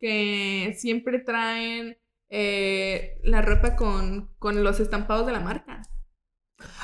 [0.00, 1.98] que siempre traen
[2.30, 5.82] eh, la ropa con, con los estampados de la marca.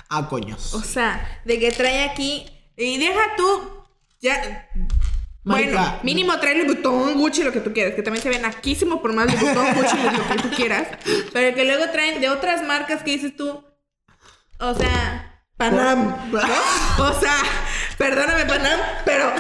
[0.08, 0.74] Ah, coños.
[0.74, 2.46] O sea, de que trae aquí.
[2.76, 3.84] Y deja tú.
[4.20, 4.68] Ya.
[5.42, 5.70] Marica.
[5.72, 7.94] Bueno, mínimo trae el botón Gucci, lo que tú quieras.
[7.94, 10.88] Que también se ve naquísimo por más botón Gucci, lo que tú quieras.
[11.32, 13.64] Pero que luego traen de otras marcas que dices tú.
[14.60, 16.30] O sea, Panam.
[16.32, 17.04] ¿no?
[17.04, 17.36] O sea,
[17.98, 19.32] perdóname, Panam, pero.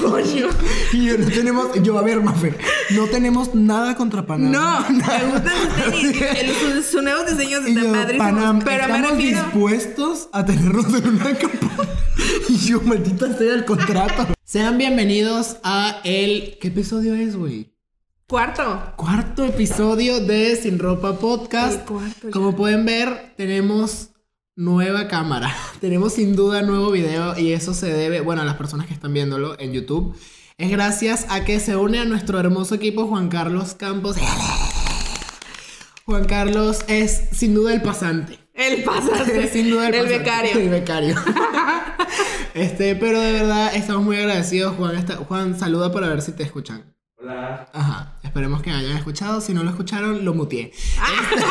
[0.00, 0.48] Coño.
[0.92, 2.54] Y yo no tenemos, yo a ver, Mafe,
[2.90, 4.50] no tenemos nada contra Panam.
[4.52, 6.22] No, me gustan sus tenis.
[6.22, 8.26] el- sus, sus nuevos diseños están yo, padrísimos.
[8.32, 9.42] Panam, pero me estamos refiero.
[9.44, 11.86] dispuestos a tenernos en una capa.
[12.48, 14.34] Y yo, maldita sea el contrato.
[14.44, 16.56] Sean bienvenidos a el.
[16.60, 17.72] ¿Qué episodio es, güey?
[18.26, 18.92] Cuarto.
[18.96, 21.80] Cuarto episodio de Sin Ropa Podcast.
[21.80, 22.30] El cuarto ya.
[22.30, 24.07] Como pueden ver, tenemos
[24.58, 25.54] nueva cámara.
[25.80, 29.14] Tenemos sin duda nuevo video y eso se debe, bueno, a las personas que están
[29.14, 30.14] viéndolo en YouTube.
[30.58, 34.16] Es gracias a que se une a nuestro hermoso equipo Juan Carlos Campos.
[36.04, 38.38] Juan Carlos es sin duda el pasante.
[38.54, 39.48] El pasante.
[39.48, 40.18] Sin duda el, el pasante.
[40.18, 40.58] becario.
[40.58, 41.14] El becario.
[42.54, 44.74] este, pero de verdad estamos muy agradecidos.
[44.74, 46.92] Juan, está- Juan, saluda para ver si te escuchan.
[47.28, 47.68] Hola.
[47.74, 49.42] Ajá, esperemos que hayan escuchado.
[49.42, 50.72] Si no lo escucharon, lo muteé.
[50.72, 51.44] Este,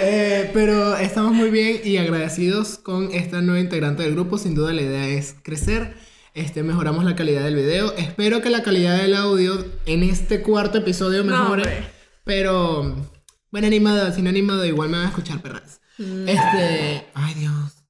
[0.00, 4.38] eh, pero estamos muy bien y agradecidos con esta nueva integrante del grupo.
[4.38, 5.96] Sin duda la idea es crecer.
[6.34, 7.94] Este, mejoramos la calidad del video.
[7.96, 11.86] Espero que la calidad del audio en este cuarto episodio mejore.
[12.24, 13.08] pero,
[13.52, 15.80] bueno, animado, sin animado, igual me van a escuchar, perras.
[15.98, 16.28] Mm.
[16.28, 17.84] Este, ay Dios,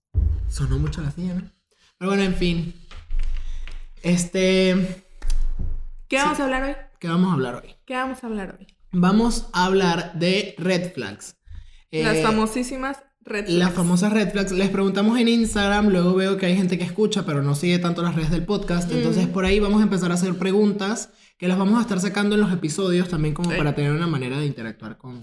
[0.50, 1.50] sonó mucho la silla, ¿no?
[1.96, 2.74] Pero bueno, en fin.
[4.02, 5.05] Este,
[6.08, 6.74] ¿Qué vamos a hablar hoy?
[7.00, 7.74] ¿qué vamos a hablar hoy?
[7.84, 8.66] ¿Qué vamos a hablar hoy?
[8.92, 11.36] Vamos a hablar de red flags.
[11.90, 13.74] Las Eh, famosísimas red Las flags.
[13.74, 14.52] famosas red flags.
[14.52, 18.02] Les preguntamos en Instagram, luego veo que hay gente que escucha, pero no sigue tanto
[18.02, 18.90] las redes del podcast.
[18.90, 18.96] Mm.
[18.96, 22.34] Entonces por ahí vamos a empezar a hacer preguntas que las vamos a estar sacando
[22.34, 23.56] en los episodios también como Sí.
[23.58, 25.22] para tener una manera de interactuar con,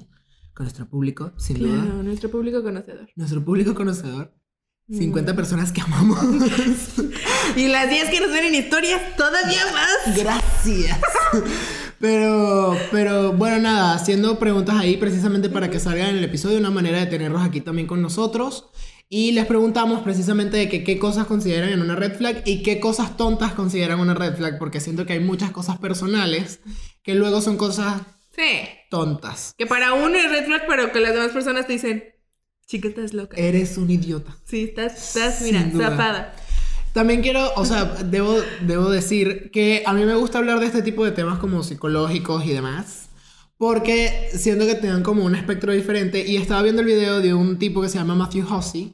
[0.54, 1.82] con nuestro público, sin duda.
[1.82, 3.10] Claro, nuestro público conocedor.
[3.16, 4.34] Nuestro público conocedor.
[4.88, 4.98] Mm.
[4.98, 6.20] 50 personas que amamos.
[7.56, 10.18] Y las 10 que nos ven en historias, todavía más.
[10.18, 10.98] Gracias.
[12.00, 16.70] Pero, pero bueno, nada, haciendo preguntas ahí precisamente para que salgan en el episodio, una
[16.72, 18.66] manera de tenerlos aquí también con nosotros.
[19.10, 22.80] Y les preguntamos precisamente de que qué cosas consideran en una red flag y qué
[22.80, 26.60] cosas tontas consideran una red flag, porque siento que hay muchas cosas personales
[27.04, 28.02] que luego son cosas
[28.36, 28.62] Sí.
[28.90, 29.54] tontas.
[29.58, 32.04] Que para uno es red flag, pero que las demás personas te dicen,
[32.68, 33.38] chica, estás loca.
[33.38, 34.36] Eres un idiota.
[34.46, 35.90] Sí, estás, estás mira, duda.
[35.90, 36.36] zafada.
[36.94, 40.84] También quiero, o sea, debo, debo decir que a mí me gusta hablar de este
[40.84, 43.10] tipo de temas como psicológicos y demás.
[43.58, 46.26] Porque siento que tengan como un espectro diferente.
[46.28, 48.94] Y estaba viendo el video de un tipo que se llama Matthew Hussey.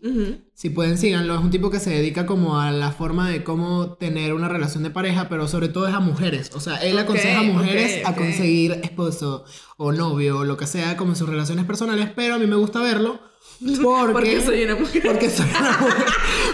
[0.54, 1.34] Si pueden, síganlo.
[1.34, 4.84] Es un tipo que se dedica como a la forma de cómo tener una relación
[4.84, 6.52] de pareja, pero sobre todo es a mujeres.
[6.54, 9.44] O sea, él Ok, aconseja a mujeres a conseguir esposo
[9.78, 12.10] o novio o lo que sea, como en sus relaciones personales.
[12.16, 13.20] Pero a mí me gusta verlo
[13.84, 14.14] porque...
[14.14, 15.04] Porque soy una mujer.
[15.04, 16.06] Porque soy una mujer.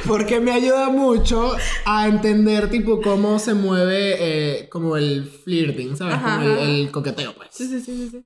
[0.08, 6.16] Porque me ayuda mucho a entender, tipo, cómo se mueve eh, como el flirting, ¿sabes?
[6.16, 7.50] Ajá, como el, coqueteo, pues.
[7.52, 8.26] Sí, sí, sí, sí.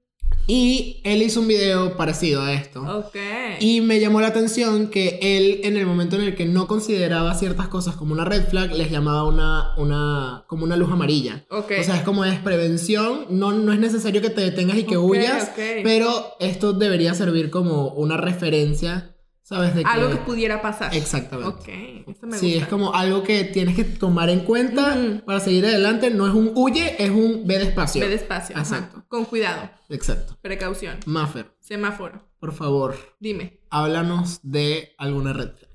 [0.50, 2.82] Y él hizo un video parecido a esto.
[2.82, 3.16] Ok.
[3.60, 7.36] Y me llamó la atención que él, en el momento en el que no consideraba
[7.36, 11.46] ciertas cosas como una red flag, les llamaba una, una, como una luz amarilla.
[11.52, 11.74] Ok.
[11.80, 14.98] O sea, es como es prevención, no, no es necesario que te detengas y que
[14.98, 15.84] huyas, ok.
[15.84, 19.16] pero esto debería servir como una referencia,
[19.50, 19.74] ¿sabes?
[19.74, 19.84] De.
[19.84, 20.94] Algo que pudiera pasar.
[20.96, 21.50] Exactamente.
[21.50, 22.64] Ok, esto me Sí, gusta.
[22.64, 24.96] es como algo que tienes que tomar en cuenta
[25.26, 26.12] para seguir adelante.
[26.12, 28.00] No es un huye, es un ve despacio.
[28.02, 28.56] Ve despacio.
[28.56, 28.64] ajá.
[28.76, 29.04] Exacto.
[29.08, 29.72] Con cuidado.
[29.90, 30.38] Exacto.
[30.42, 31.00] Precaución.
[31.08, 32.30] Maffer, Semáforo.
[32.40, 33.60] por favor, Dime.
[33.72, 35.70] háblanos de alguna red flag.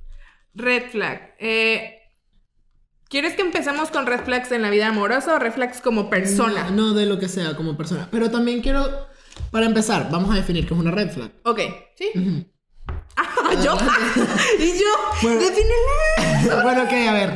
[0.55, 1.35] Red flag.
[1.41, 1.99] Eh,
[3.09, 6.71] ¿Quieres que empecemos con red flags en la vida amorosa o red flags como persona?
[6.71, 8.09] No, no de lo que sea como persona.
[8.11, 8.89] Pero también quiero,
[9.51, 11.33] para empezar, vamos a definir qué es una red flag.
[11.45, 11.61] Ok.
[11.97, 12.09] ¿Sí?
[12.17, 12.43] Ah,
[13.63, 13.77] yo.
[14.59, 14.93] y yo.
[15.23, 15.41] Bueno.
[15.41, 16.63] Defínela.
[16.63, 17.35] bueno, ok, a ver.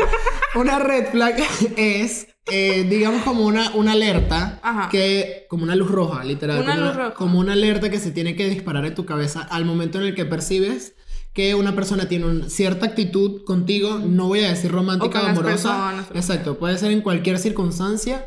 [0.55, 1.37] Una red flag
[1.77, 4.89] es, eh, digamos, como una, una alerta Ajá.
[4.89, 6.61] que, como una luz roja, literal.
[6.63, 7.15] Una como, luz roja.
[7.15, 10.15] como una alerta que se tiene que disparar en tu cabeza al momento en el
[10.15, 10.95] que percibes
[11.35, 15.53] que una persona tiene un- cierta actitud contigo, no voy a decir romántica O amorosa.
[15.53, 18.27] personas, Exacto, puede ser en cualquier circunstancia.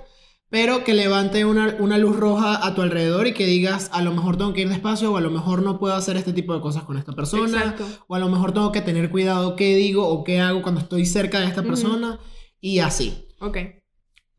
[0.51, 4.11] Pero que levante una, una luz roja a tu alrededor y que digas, a lo
[4.11, 6.59] mejor tengo que ir despacio o a lo mejor no puedo hacer este tipo de
[6.59, 7.57] cosas con esta persona.
[7.57, 7.87] Exacto.
[8.07, 11.05] O a lo mejor tengo que tener cuidado qué digo o qué hago cuando estoy
[11.05, 12.19] cerca de esta persona.
[12.59, 13.29] Y así.
[13.39, 13.57] Ok.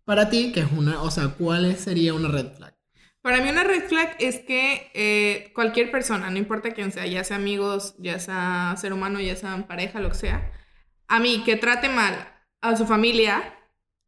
[0.04, 2.76] Para ti, que es una, o sea, ¿cuál sería una red flag?
[3.22, 7.24] Para mí una red flag es que eh, cualquier persona, no importa quién sea, ya
[7.24, 10.52] sea amigos, ya sea ser humano, ya sea pareja, lo que sea,
[11.06, 12.14] a mí que trate mal
[12.60, 13.54] a su familia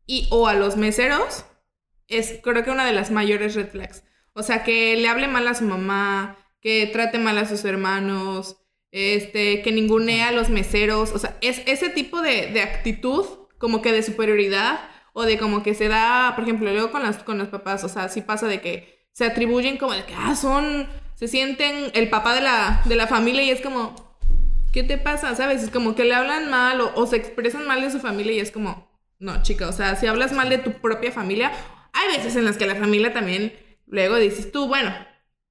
[0.04, 1.44] y o a los meseros,
[2.08, 4.04] es creo que una de las mayores red flags.
[4.32, 8.56] O sea, que le hable mal a su mamá, que trate mal a sus hermanos,
[8.90, 11.12] este, que ningunea a los meseros.
[11.12, 13.24] O sea, es ese tipo de, de actitud
[13.58, 14.80] como que de superioridad
[15.14, 17.88] o de como que se da, por ejemplo, luego con, las, con los papás, o
[17.88, 22.10] sea, sí pasa de que se atribuyen como de que, ah, son, se sienten el
[22.10, 23.94] papá de la, de la familia y es como,
[24.72, 25.34] ¿qué te pasa?
[25.36, 25.62] ¿Sabes?
[25.62, 28.40] Es como que le hablan mal o, o se expresan mal de su familia y
[28.40, 28.90] es como,
[29.20, 31.52] no, chica, o sea, si hablas mal de tu propia familia,
[31.94, 33.52] hay veces en las que la familia también,
[33.86, 34.92] luego dices tú, bueno,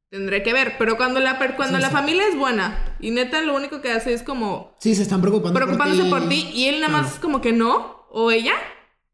[0.10, 1.94] tendré que ver, pero cuando la, cuando Sí, la sí.
[1.96, 5.60] familia es buena y neta lo único que hace es como Sí, se están preocupando
[5.60, 6.44] preocupándose por por ti.
[6.44, 7.04] ti y él nada Claro.
[7.04, 8.54] más es como que no, o ella,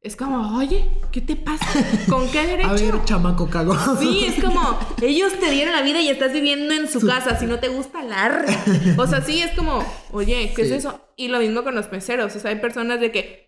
[0.01, 1.65] es como, oye, ¿qué te pasa?
[2.09, 2.69] ¿Con qué derecho?
[2.69, 3.75] A ver, chamaco cago.
[3.99, 7.45] Sí, es como, ellos te dieron la vida y estás viviendo en su casa, si
[7.45, 8.53] no te gusta, larga.
[8.97, 10.71] O sea, sí, es como, oye, ¿qué Sí.
[10.73, 11.01] es eso?
[11.17, 13.47] Y lo mismo con los meseros, o sea, hay personas de que,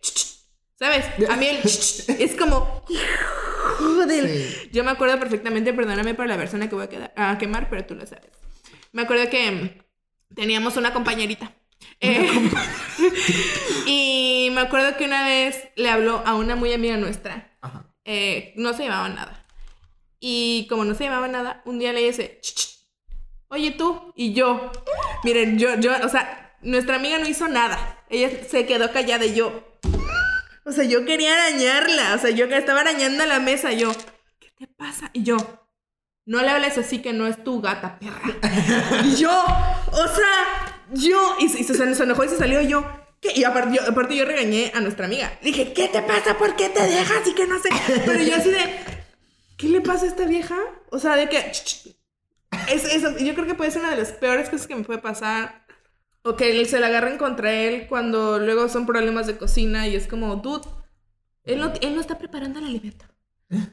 [0.78, 1.06] ¿sabes?
[1.30, 2.84] A mí el es como,
[4.10, 4.70] Sí.
[4.72, 7.86] Yo me acuerdo perfectamente, perdóname por la persona que voy a, quedar- a quemar, pero
[7.86, 8.30] tú lo sabes.
[8.92, 11.54] Me acuerdo que mm, teníamos una compañerita.
[12.00, 12.30] Eh,
[13.86, 17.86] y me acuerdo que una vez le habló a una muy amiga nuestra Ajá.
[18.06, 19.46] eh, no se llevaba nada.
[20.20, 22.78] Y como no se llevaba nada, un día le dice, "Ch, ch,
[23.48, 24.72] oye tú y yo.
[25.24, 28.04] Miren, yo, yo, o sea, nuestra amiga no hizo nada.
[28.10, 29.68] Ella se quedó callada y yo.
[30.66, 32.16] O sea, yo quería arañarla.
[32.16, 33.72] O sea, yo que estaba arañando la mesa.
[33.74, 33.92] Yo,
[34.40, 35.10] ¿qué te pasa?
[35.14, 35.38] Y yo,
[36.26, 39.02] no le hables así que no es tu gata, perra.
[39.06, 39.32] y yo,
[39.92, 42.86] o sea, yo, y, se- y se, se enojó y se salió y yo.
[43.22, 43.34] ¿qué?
[43.36, 45.32] Y aparte yo, aparte yo regañé a nuestra amiga.
[45.42, 46.38] Le dije, ¿qué te pasa?
[46.38, 47.28] ¿Por qué te dejas?
[47.28, 47.70] Y que no sé.
[48.06, 48.80] Pero yo así de,
[49.58, 50.58] ¿qué le pasa a esta vieja?
[50.92, 51.52] O sea, de que.
[52.70, 55.00] Es, eso, yo creo que puede ser una de las peores cosas que me puede
[55.00, 55.61] pasar.
[56.24, 60.08] O que se la agarren contra él cuando luego son problemas de cocina y es
[60.08, 60.68] como, dude,
[61.44, 63.06] él no, él no está preparando el alimento.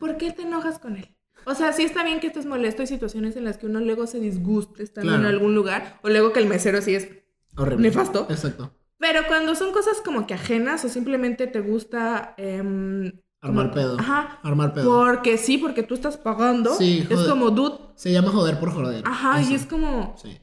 [0.00, 1.14] ¿Por qué te enojas con él?
[1.44, 2.82] O sea, sí está bien que estés molesto.
[2.82, 5.98] Hay situaciones en las que uno luego se disguste estando en algún lugar.
[6.02, 7.08] O luego que el mesero sí es
[7.56, 7.88] Horrible.
[7.88, 8.26] Nefasto.
[8.30, 8.72] Exacto.
[8.98, 12.34] pero cuando son cosas como que ajenas o simplemente te gusta...
[12.38, 13.96] em, Armar como- pedo.
[14.00, 14.40] Ajá.
[14.42, 14.84] Armar pedo.
[14.90, 16.74] Porque sí, porque tú estás pagando.
[16.74, 17.30] Sí, es joder.
[17.30, 17.78] como, dude.
[17.94, 19.02] Se llama joder por joder.
[19.06, 19.52] Ajá, Eso.
[19.52, 20.14] y es como...
[20.20, 20.38] Sí.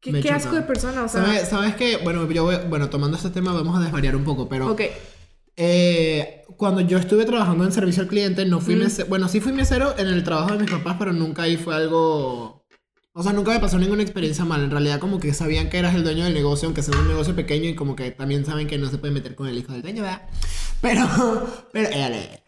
[0.00, 1.24] Qué, qué asco de persona, o sea...
[1.24, 1.98] ¿Sabes, ¿Sabes qué?
[1.98, 4.80] Bueno, yo voy- bueno, tomando este tema vamos a desvariar un poco, pero Ok.
[5.56, 8.78] eh, cuando yo estuve trabajando en servicio al cliente, no fui Mm.
[8.78, 11.74] mesero, bueno, sí fui mesero en el trabajo de mis papás, pero nunca ahí fue
[11.74, 12.64] algo,
[13.12, 15.94] o sea, nunca me pasó ninguna experiencia mala, en realidad como que sabían que eras
[15.94, 18.78] el dueño del negocio, aunque sea un negocio pequeño y como que también saben que
[18.78, 20.22] no se puede meter con el hijo del dueño, ¿verdad?
[20.80, 21.06] Pero,
[21.72, 21.92] pero, eh,
[22.32, 22.42] eh,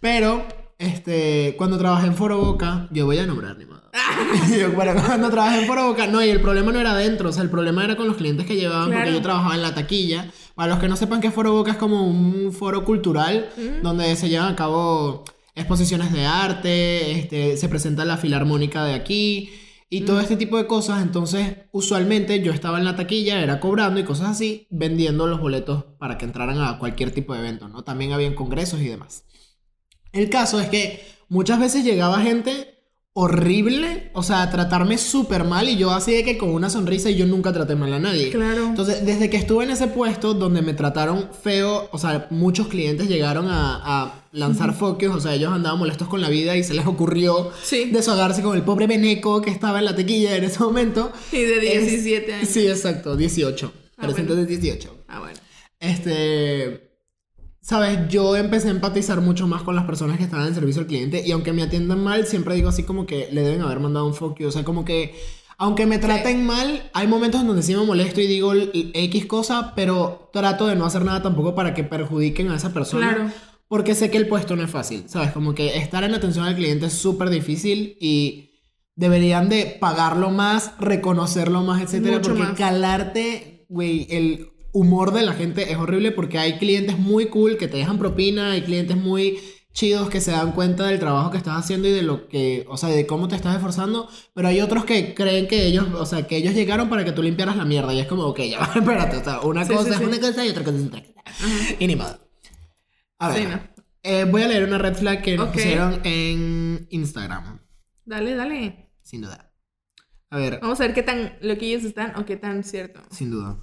[0.00, 0.46] pero,
[0.78, 3.82] este, cuando trabajé en Foro Boca, yo voy a nombrar ni modo.
[4.58, 7.32] Yo, bueno, cuando trabajé en Foro Boca, no, y el problema no era adentro, o
[7.32, 10.30] sea, el problema era con los clientes que llevaban, porque yo trabajaba en la taquilla.
[10.54, 13.48] Para los que no sepan que Foro Boca es como un foro cultural
[13.82, 15.24] donde se llevan a cabo
[15.54, 19.50] exposiciones de arte, este, se presenta la filarmónica de aquí
[19.88, 21.02] y todo este tipo de cosas.
[21.02, 25.84] Entonces, usualmente yo estaba en la taquilla, era cobrando y cosas así, vendiendo los boletos
[25.98, 27.82] para que entraran a cualquier tipo de evento, ¿no?
[27.84, 29.24] También habían congresos y demás.
[30.16, 32.72] El caso es que muchas veces llegaba gente
[33.18, 37.08] horrible, o sea, a tratarme súper mal y yo así de que con una sonrisa
[37.08, 38.28] y yo nunca traté mal a nadie.
[38.28, 38.66] Claro.
[38.66, 43.08] Entonces, desde que estuve en ese puesto donde me trataron feo, o sea, muchos clientes
[43.08, 46.74] llegaron a, a lanzar focus, o sea, ellos andaban molestos con la vida y se
[46.74, 47.86] les ocurrió Sí.
[47.90, 51.10] deshogarse con el pobre Beneco que estaba en la tequilla en ese momento.
[51.32, 52.48] Y de Es- 17 años.
[52.50, 53.72] Sí, exacto, 18.
[53.96, 54.42] Ah, Presente bueno.
[54.46, 54.94] de 18.
[55.08, 55.38] Ah, bueno.
[55.80, 56.85] Este.
[57.66, 60.86] Sabes, yo empecé a empatizar mucho más con las personas que estaban en servicio al
[60.86, 64.06] cliente y aunque me atiendan mal, siempre digo así como que le deben haber mandado
[64.06, 64.46] un fuck you.
[64.46, 65.16] O sea, como que
[65.58, 69.72] aunque me traten mal, hay momentos en donde sí me molesto y digo X cosa,
[69.74, 73.12] pero trato de no hacer nada tampoco para que perjudiquen a esa persona.
[73.12, 73.32] Claro.
[73.66, 75.32] Porque sé que el puesto no es fácil, ¿sabes?
[75.32, 78.60] Como que estar en atención al cliente es súper difícil y
[78.94, 82.56] deberían de pagarlo más, reconocerlo más, etcétera, Mucho porque más.
[82.56, 87.68] calarte, güey, el humor de la gente es horrible porque hay clientes muy cool que
[87.68, 89.38] te dejan propina, hay clientes muy
[89.72, 92.76] chidos que se dan cuenta del trabajo que estás haciendo y de lo que, o
[92.78, 96.26] sea, de cómo te estás esforzando, pero hay otros que creen que ellos, o sea,
[96.26, 99.16] que ellos llegaron para que tú limpiaras la mierda y es como, ok, ya espérate,
[99.18, 100.04] o sea, una Sí, cosa sí, es sí.
[100.04, 101.14] una cosa y otra cosa es otra cosa.
[101.78, 102.18] Y ni modo.
[103.18, 103.60] A ver, no.
[104.02, 105.54] eh, voy a leer una red flag que nos Ok.
[105.54, 107.60] pusieron en Instagram,
[108.04, 108.90] Dale, dale.
[109.02, 109.52] sin duda.
[110.30, 113.00] A ver, Vamos a ver qué tan loquillos están o qué tan cierto.
[113.10, 113.58] sin duda.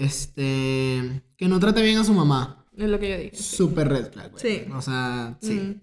[0.00, 2.66] Este, que no trate bien a su mamá.
[2.76, 3.36] Es lo que yo dije.
[3.36, 3.56] sí.
[3.56, 4.42] Super red flag, güey.
[4.42, 4.64] Sí.
[4.72, 5.54] O sea, sí.
[5.54, 5.80] Mm.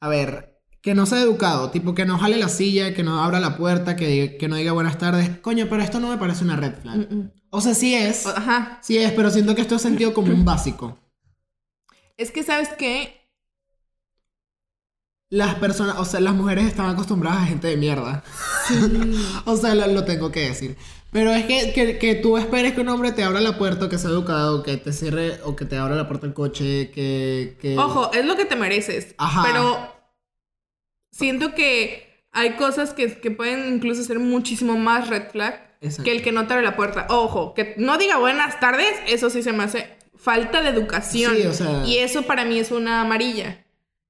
[0.00, 3.38] A ver, que no sea educado, tipo que no jale la silla, que no abra
[3.38, 5.38] la puerta, que, diga- que no diga buenas tardes.
[5.40, 6.96] Coño, pero esto no me parece una red flag.
[7.10, 7.30] Mm, mm.
[7.50, 8.26] O sea, sí es.
[8.26, 8.78] Ajá.
[8.82, 10.98] Sí es, pero siento que esto es sentido como un básico.
[12.16, 13.12] Es que, ¿sabes qué?
[15.28, 18.22] las personas, o sea, las mujeres están acostumbradas a gente de mierda.
[19.44, 20.76] o sea, lo, lo tengo que decir.
[21.16, 23.96] Pero es que, que, que tú esperes que un hombre te abra la puerta, que
[23.96, 27.56] sea educado, que te cierre o que te abra la puerta del coche, que...
[27.58, 27.78] que...
[27.78, 29.14] Ojo, es lo que te mereces.
[29.16, 29.42] Ajá.
[29.46, 29.78] Pero
[31.10, 36.04] siento que hay cosas que, que pueden incluso ser muchísimo más red flag Exacto.
[36.04, 37.06] que el que no te abre la puerta.
[37.08, 41.34] Ojo, que no diga buenas tardes, eso sí se me hace falta de educación.
[41.34, 43.64] Sí, o sea- Y eso para mí es una amarilla.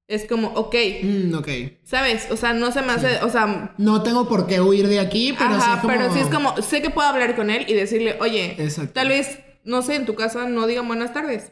[0.07, 1.47] Es como, ok, Mm, ok.
[1.83, 2.27] ¿sabes?
[2.31, 5.33] O sea, no se me hace, o sea, No tengo por qué huir de aquí,
[5.37, 5.93] pero sí Ajá, es como...
[5.93, 8.93] pero sí es como, sé que puedo hablar con él y decirle, oye, Exacto.
[8.93, 11.51] tal vez, no sé, en tu casa no digan buenas tardes.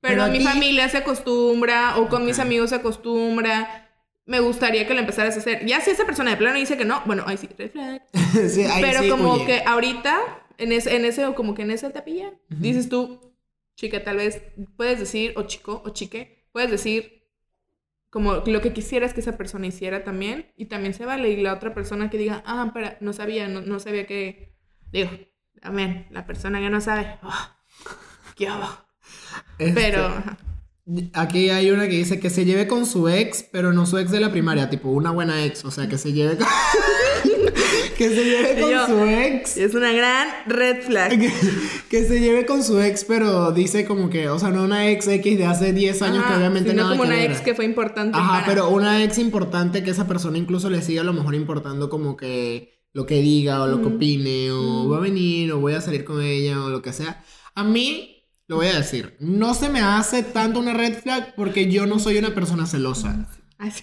[0.00, 3.88] Pero, Pero mi familia se acostumbra o con mis amigos se acostumbra.
[4.24, 5.66] Me gustaría que lo empezaras a hacer.
[5.66, 7.48] Ya si esa persona de plano dice que no, bueno, ahí sí.
[8.48, 9.46] Sí, ahí Pero sí, como huye.
[9.46, 10.16] que ahorita,
[10.58, 13.20] en ese, en ese, como que en esa tapilla, dices tú,
[13.76, 14.40] chica, tal vez
[14.76, 17.19] puedes decir, o chico, o chique, puedes decir
[18.10, 21.30] como lo que quisieras que esa persona hiciera también, y también se vale.
[21.30, 24.56] Y la otra persona que diga, ah, espera, no sabía, no, no sabía que.
[24.92, 25.10] Digo,
[25.62, 27.48] amén, la persona que no sabe, oh,
[28.34, 28.48] qué.
[29.58, 30.22] Este, Pero.
[31.12, 34.10] Aquí hay una que dice que se lleve con su ex, pero no su ex
[34.10, 36.46] de la primaria, tipo una buena ex, o sea, que se lleve con...
[38.00, 39.56] que se lleve con Yo- su ex.
[39.58, 41.10] es una gran red flag.
[41.20, 41.30] Que,
[41.90, 45.06] que se lleve con su ex, pero dice como que, o sea, no una ex
[45.06, 47.30] X de hace 10 años que Ajá, obviamente sino nada como que una ver.
[47.30, 48.16] ex que fue importante.
[48.18, 51.34] Ajá, para- pero una ex importante que esa persona incluso le siga a lo mejor
[51.34, 53.94] importando como que lo que diga o lo que Mm.
[53.96, 54.92] opine o Mm.
[54.92, 57.22] va a venir o voy a salir con ella o lo que sea.
[57.54, 61.70] A mí, lo voy a decir, no se me hace tanto una red flag porque
[61.70, 63.28] yo no soy una persona celosa.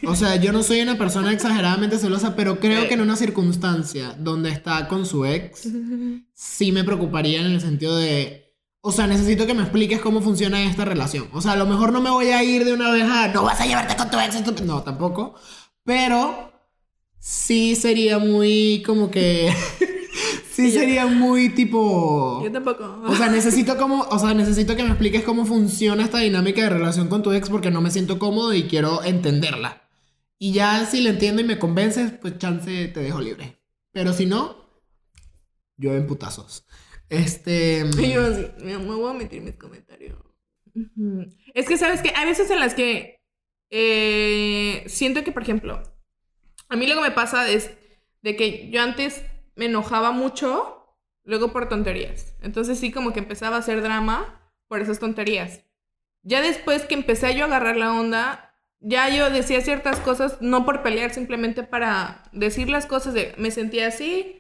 [0.08, 2.88] O sea, yo no soy una persona exageradamente celosa, pero creo Ok.
[2.88, 5.68] que en una circunstancia donde está con su ex,
[6.34, 10.64] sí me preocuparía en el sentido de, o sea, necesito que me expliques cómo funciona
[10.64, 11.28] esta relación.
[11.34, 13.44] O sea, a lo mejor no me voy a ir de una vez a, no
[13.44, 14.36] vas a llevarte con tu ex.
[14.36, 14.62] estu-".
[14.64, 15.36] No, tampoco.
[15.84, 16.52] Pero
[17.20, 19.54] sí sería muy como que,
[20.64, 22.42] sí yo- sería muy tipo...
[22.44, 23.02] Yo tampoco.
[23.06, 26.70] O sea, necesito como, o sea, necesito que me expliques cómo funciona esta dinámica de
[26.70, 29.82] relación con tu ex porque no me siento cómodo y quiero entenderla.
[30.40, 33.58] Y ya si la entiendo y me convences, pues chance te dejo libre.
[33.92, 34.70] Pero si no,
[35.78, 36.66] yo en putazos.
[37.10, 37.86] Este.
[38.00, 40.18] Y yo así, me voy a meter mis comentarios.
[41.56, 43.20] Es que, ¿sabes que Hay veces en las que
[43.72, 45.82] eh, siento que, por ejemplo,
[46.70, 47.72] a mí lo que me pasa es
[48.22, 49.24] de que yo antes
[49.58, 52.36] me enojaba mucho, luego por tonterías.
[52.42, 55.62] Entonces sí, como que empezaba a hacer drama por esas tonterías.
[56.24, 60.66] Ya después que empecé yo a agarrar la onda, ya yo decía ciertas cosas, no
[60.66, 64.38] por pelear, simplemente para decir las cosas de me sentía así,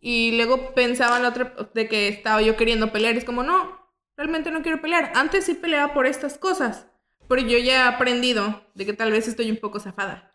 [0.00, 3.16] y luego pensaba en la otra de que estaba yo queriendo pelear.
[3.16, 3.78] Es como, no,
[4.16, 5.12] realmente no quiero pelear.
[5.14, 6.86] Antes sí peleaba por estas cosas.
[7.28, 10.32] Pero yo ya he aprendido de que tal vez estoy un poco zafada.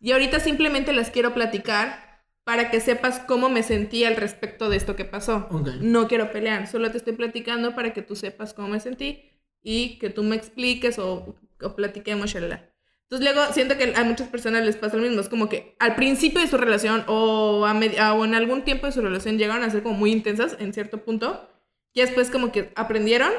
[0.00, 2.03] Y ahorita simplemente las quiero platicar
[2.44, 5.48] para que sepas cómo me sentí al respecto de esto que pasó.
[5.50, 5.68] Ok.
[5.80, 9.30] No quiero pelear, solo te estoy platicando para que tú sepas cómo me sentí
[9.62, 12.70] y que tú me expliques o, o platiquemos, shalala.
[13.04, 15.20] Entonces luego siento que a muchas personas les pasa lo mismo.
[15.20, 18.92] Es como que al principio de su relación o, a o en algún tiempo de
[18.92, 21.48] su relación llegaron a ser como muy intensas en cierto punto.
[21.92, 23.32] Y después como que aprendieron.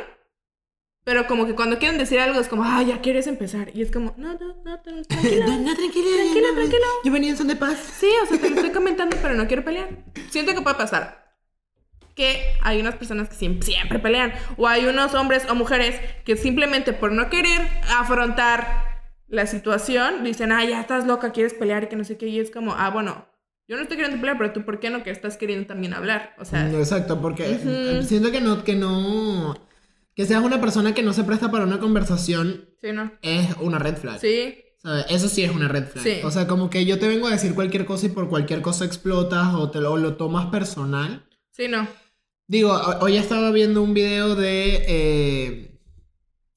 [1.06, 3.70] Pero como que cuando quieren decir algo es como, ah, ya quieres empezar.
[3.76, 5.46] Y es como, no, no, no, tran- tranquila.
[5.48, 6.86] No, no, tranquila, Tranquila, no, tranquila.
[7.06, 7.78] Yo venía en son de paz.
[8.00, 9.88] Sí, o sea, te lo estoy comentando, pero no quiero pelear.
[10.32, 11.24] Siento que puede pasar.
[12.16, 14.34] Que hay unas personas que siempre, siempre pelean.
[14.58, 17.62] O hay unos hombres o mujeres que simplemente por no querer
[17.96, 22.28] afrontar la situación, dicen, ah, ya estás loca, quieres pelear y que no sé qué.
[22.28, 23.28] Y es como, ah, bueno,
[23.68, 25.04] yo no estoy queriendo pelear, pero tú, ¿por qué no?
[25.04, 26.34] Que estás queriendo también hablar.
[26.40, 27.70] O sea, No, exacto, porque Ujú.
[27.70, 29.56] eh, siento que no, que no.
[30.16, 33.12] Que seas una persona que no se presta para una conversación sí, ¿no?
[33.22, 34.20] es una red flag.
[34.20, 35.06] Sí, ¿Sabes?
[35.10, 36.04] Eso sí es una red flag.
[36.04, 36.18] Sí.
[36.24, 38.86] O sea, como que yo te vengo a decir cualquier cosa y por cualquier cosa
[38.86, 41.28] explotas o te lo, tomas personal.
[41.52, 41.88] sí, no.
[42.48, 44.86] Digo, ho- hoy estaba viendo un video de.
[44.88, 45.82] eh,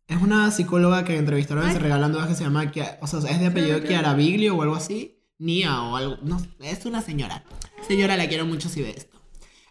[0.06, 1.74] es una psicóloga que entrevistaron en Ay.
[1.76, 2.70] Se Regalan Dudas que se llama.
[3.00, 3.78] O sea, es de apellido.
[3.80, 5.24] Chiara Biglio o algo así.
[5.38, 6.18] Nia o algo.
[6.22, 7.42] No, es una señora.
[7.86, 9.17] Señora, la quiero mucho si ve esto.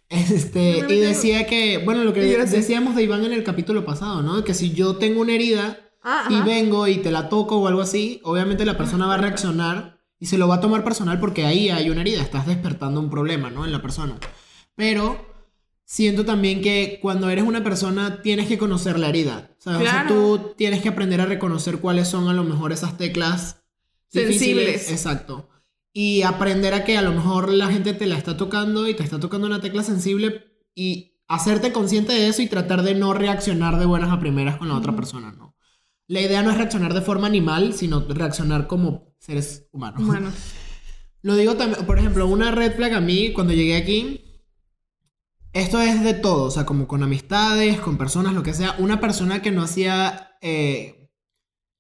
[0.10, 1.80] Este, No y tengo- decía que.
[1.80, 4.44] Bueno, lo que decíamos de Iván en el capítulo pasado, ¿no?
[4.44, 7.82] Que si yo tengo una herida Ah, y vengo y te la toco o algo
[7.82, 11.46] así, obviamente la persona va a reaccionar y se lo va a tomar personal porque
[11.46, 13.66] ahí hay una herida, estás despertando un problema, ¿no?
[13.66, 14.16] En la persona.
[14.76, 15.28] Pero
[15.84, 19.82] siento también que cuando eres una persona tienes que conocer la herida, ¿sabes?
[19.82, 20.16] O sea, Claro.
[20.16, 23.64] tú tienes que aprender a reconocer cuáles son a lo mejor esas teclas
[24.14, 24.38] difíciles.
[24.40, 24.92] Sensibles.
[24.92, 25.50] Exacto.
[25.98, 29.04] Y aprender a que a lo mejor la gente te la está tocando y te
[29.04, 33.80] está tocando una tecla sensible y hacerte consciente de eso y tratar de no reaccionar
[33.80, 35.58] de buenas a primeras con la otra persona, ¿no?
[36.08, 40.02] la idea no es reaccionar de forma animal, sino reaccionar como seres humanos.
[40.02, 40.34] Humanos.
[41.22, 44.24] Lo digo también, por ejemplo, una red flag a mí cuando llegué aquí.
[45.52, 48.76] Esto es de todo, o sea, como con amistades, con personas, lo que sea.
[48.78, 50.38] Una persona que no hacía.
[50.42, 51.10] eh,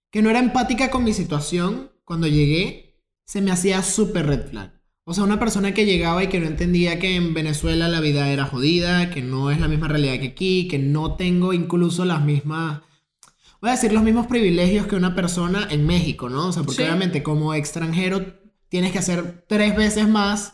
[0.09, 2.86] que no era empática con mi situación cuando llegué,
[3.27, 4.71] se me hacía súper red flag.
[5.03, 8.29] O sea, una persona que llegaba y que no entendía que en Venezuela la vida
[8.29, 12.23] era jodida, que no es la misma realidad que aquí, que no tengo incluso las
[12.23, 12.81] mismas.
[13.61, 16.47] Voy a decir los mismos privilegios que una persona en México, ¿no?
[16.47, 16.83] O sea, porque Sí.
[16.83, 18.25] obviamente como extranjero
[18.69, 20.53] tienes que hacer tres veces más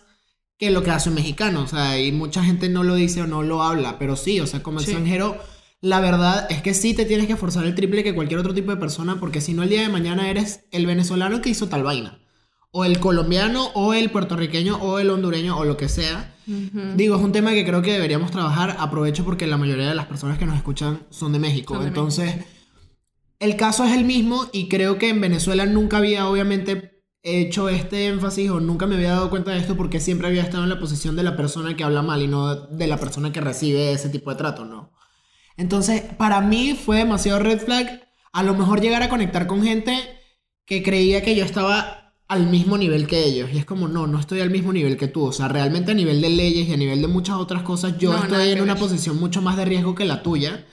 [0.57, 1.61] que lo que hace un mexicano.
[1.63, 4.47] O sea, y mucha gente no lo dice o no lo habla, pero sí, o
[4.47, 4.85] sea, como Sí.
[4.85, 5.37] extranjero,
[5.81, 8.71] la verdad es que sí te tienes que esforzar el triple que cualquier otro tipo
[8.71, 11.83] de persona, porque si no el día de mañana eres el venezolano que hizo tal
[11.83, 12.19] vaina.
[12.75, 16.35] O el colombiano, o el puertorriqueño, o el hondureño, o lo que sea.
[16.47, 16.95] Ujú.
[16.95, 18.75] Digo, es un tema que creo que deberíamos trabajar.
[18.79, 21.75] Aprovecho porque la mayoría de las personas que nos escuchan son de México.
[21.75, 22.35] Son de Entonces,
[23.39, 28.07] el caso es el mismo y creo que en Venezuela nunca había obviamente hecho este
[28.07, 30.79] énfasis o nunca me había dado cuenta de esto porque siempre había estado en la
[30.79, 34.09] posición de la persona que habla mal y no de la persona que recibe ese
[34.09, 34.91] tipo de trato, ¿no?
[35.55, 39.95] Entonces, para mí fue demasiado red flag a lo mejor llegar a conectar con gente
[40.65, 43.49] que creía que yo estaba al mismo nivel que ellos.
[43.53, 45.25] Y es como, no, no estoy al mismo nivel que tú.
[45.25, 48.11] O sea, realmente a nivel de leyes y a nivel de muchas otras cosas, yo
[48.13, 48.81] No, estoy en una ver.
[48.81, 50.65] posición mucho más de riesgo que la tuya.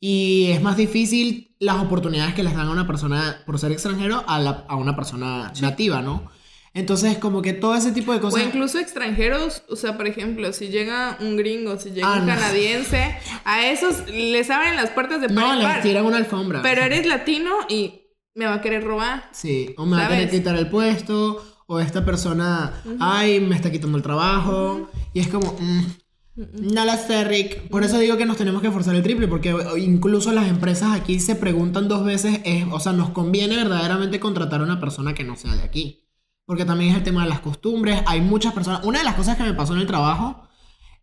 [0.00, 4.24] Y es más difícil las oportunidades que les dan a una persona por ser extranjero
[4.26, 6.30] a, la- a una persona nativa, ¿no?
[6.74, 8.42] Entonces, como que todo ese tipo de O cosas...
[8.44, 12.34] incluso extranjeros, o sea, por ejemplo, si llega un gringo, si llega Ah, un no.
[12.34, 16.60] canadiense, a esos les abren las puertas de par no, en les tiran una alfombra.
[16.60, 18.02] Pero eres latino y
[18.36, 19.28] me va a querer robar.
[19.32, 23.72] Sí, o me va a querer quitar el puesto, o esta persona, ay, me está
[23.72, 24.88] quitando el trabajo.
[25.14, 25.84] Y es como, mm,
[26.72, 27.68] no lo sé, Rick.
[27.70, 31.18] Por eso digo que nos tenemos que forzar el triple, porque incluso las empresas aquí
[31.18, 35.24] se preguntan dos veces, es, o sea, nos conviene verdaderamente contratar a una persona que
[35.24, 36.04] no sea de aquí.
[36.44, 38.02] Porque también es el tema de las costumbres.
[38.06, 38.84] Hay muchas personas.
[38.84, 40.46] Una de las cosas que me pasó en el trabajo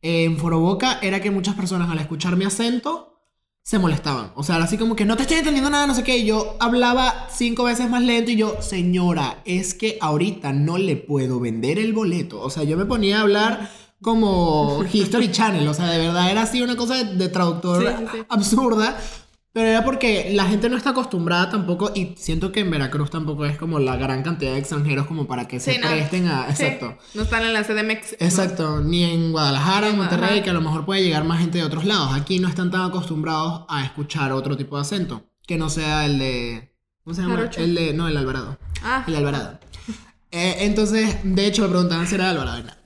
[0.02, 3.13] eh, en Foroboca era que muchas personas al escuchar mi acento
[3.64, 4.32] se molestaban.
[4.36, 6.18] O sea, así como que no te estoy entendiendo nada, no sé qué.
[6.18, 10.98] Y yo hablaba cinco veces más lento y yo, señora, es que ahorita no le
[10.98, 12.42] puedo vender el boleto.
[12.42, 13.70] O sea, yo me ponía a hablar
[14.02, 15.66] como History Channel.
[15.68, 18.26] O sea, de verdad era así una cosa de, de traductor Sí, sí, sí.
[18.28, 18.98] absurda.
[19.54, 23.46] Pero era porque la gente no está acostumbrada tampoco y siento que en Veracruz tampoco
[23.46, 25.90] es como la gran cantidad de extranjeros como para que se Sí, no.
[25.90, 26.48] presten a...
[26.56, 26.98] Sí, Exacto.
[27.14, 28.14] No están en la CDMX.
[28.20, 31.64] Exacto, ni en Guadalajara, en Monterrey, que a lo mejor puede llegar más gente de
[31.66, 32.10] otros lados.
[32.16, 36.18] Aquí no están tan acostumbrados a escuchar otro tipo de acento, que no sea el
[36.18, 36.74] de...
[37.04, 37.36] ¿Cómo se llama?
[37.36, 37.62] Jarocho.
[37.62, 37.94] El de...
[37.94, 38.58] No, el Alvarado.
[38.84, 39.60] Ah, El Alvarado.
[40.36, 42.58] Eh, entonces, de hecho, me preguntaban si era Alvarado.
[42.64, 42.80] nada.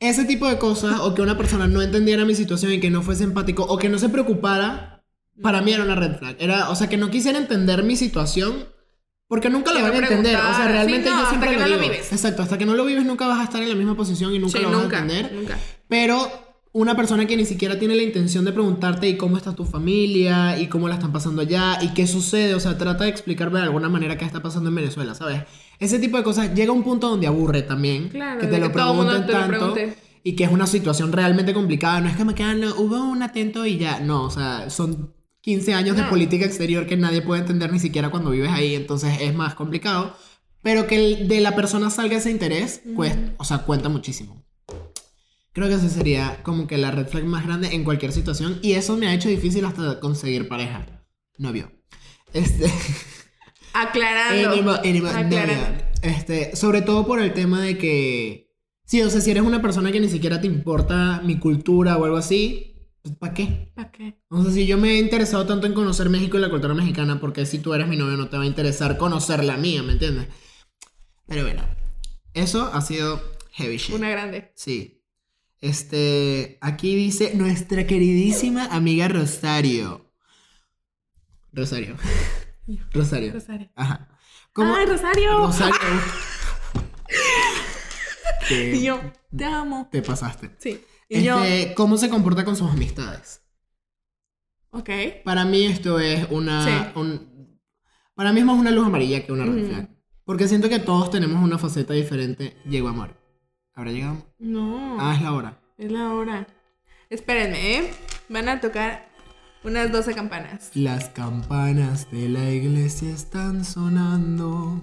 [0.00, 3.02] Ese tipo de cosas, o que una persona no entendiera mi situación y que no
[3.02, 4.91] fuese empático, o que no se preocupara,
[5.40, 6.36] para mí era una red flag.
[6.38, 8.66] Era, o sea, que no quisiera entender mi situación,
[9.28, 10.36] porque nunca la van a entender.
[10.36, 11.90] O sea, realmente Sí, no, yo hasta siempre que lo no lo digo.
[11.92, 12.12] vives.
[12.12, 14.38] Exacto, hasta que no lo vives nunca vas a estar en la misma posición y
[14.38, 15.32] nunca sí, lo vas nunca, a entender.
[15.32, 15.58] nunca.
[15.88, 16.30] Pero
[16.74, 20.58] una persona que ni siquiera tiene la intención de preguntarte y cómo está tu familia
[20.58, 23.64] y cómo la están pasando allá y qué sucede, o sea, trata de explicarme de
[23.66, 25.42] alguna manera qué está pasando en Venezuela, ¿sabes?
[25.78, 28.70] Ese tipo de cosas llega a un punto donde aburre también, Claro, que te lo
[28.72, 29.98] pregunten te lo tanto pregunte.
[30.24, 33.66] y que es una situación realmente complicada, no es que me quedan, hubo un atento
[33.66, 35.12] y ya, no, o sea, son
[35.42, 39.18] 15 años de política exterior que nadie puede entender ni siquiera cuando vives ahí, entonces
[39.20, 40.16] es más complicado,
[40.62, 44.44] pero que de la persona salga ese interés, pues, o sea, cuenta muchísimo.
[45.52, 48.58] Creo que ese sería como que la red flag más grande en cualquier situación.
[48.62, 51.04] Y eso me ha hecho difícil hasta conseguir pareja.
[51.36, 51.70] Novio.
[52.32, 52.72] Este.
[53.74, 54.62] Aclarando.
[54.62, 55.90] Novia.
[56.00, 56.56] Este.
[56.56, 58.50] Sobre todo por el tema de que.
[58.86, 62.04] Sí, o sea, si eres una persona que ni siquiera te importa mi cultura o
[62.04, 62.71] algo así,
[63.02, 63.72] pues ¿para qué?
[63.74, 64.18] ¿Para qué?
[64.28, 67.20] O sea, si yo me he interesado tanto en conocer México y la cultura mexicana,
[67.20, 69.92] porque si tú eres mi novio no te va a interesar conocer la mía, ¿me
[69.92, 70.28] entiendes?
[71.26, 71.62] Pero bueno,
[72.34, 73.20] eso ha sido
[73.52, 73.94] heavy shit.
[73.96, 74.52] Una grande.
[74.54, 75.00] Sí.
[75.60, 80.10] Este, aquí dice nuestra queridísima amiga Rosario.
[81.52, 81.96] Rosario.
[82.92, 83.32] Rosario.
[83.32, 83.70] Rosario.
[83.76, 84.08] Ajá.
[84.52, 84.74] ¿Cómo?
[84.74, 85.38] ¡Ay, Rosario!
[85.38, 85.74] Rosario.
[88.48, 89.00] Te- yo,
[89.36, 89.88] te amo.
[89.90, 90.50] te pasaste.
[90.58, 90.80] Sí.
[91.20, 93.42] Y yo, Este, ¿cómo se comporta con sus amistades?
[94.70, 94.90] ok.
[95.24, 96.98] Para mí esto es una Sí.
[96.98, 97.60] un-
[98.14, 99.88] para mí es más una luz amarilla que una red flag.
[100.24, 102.56] Porque siento que todos tenemos una faceta diferente.
[102.64, 103.16] Llegó amor.
[103.74, 104.34] ¿Habrá llegado?
[104.38, 104.96] No.
[105.00, 105.60] Ah, es la hora.
[105.78, 106.46] Es la hora.
[107.10, 107.94] Espérenme, ¿eh?
[108.28, 109.08] Van a tocar
[109.64, 110.70] unas 12 campanas.
[110.74, 114.80] Las campanas de la iglesia están sonando.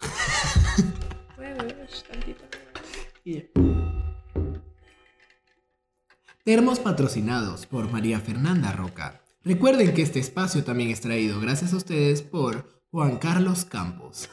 [6.46, 9.20] Termos patrocinados por María Fernanda Roca.
[9.42, 14.30] Recuerden que este espacio también es traído gracias a ustedes por Juan Carlos Campos.